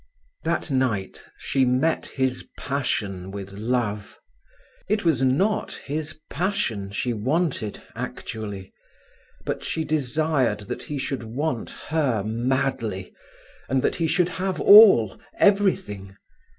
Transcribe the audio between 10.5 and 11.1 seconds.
that he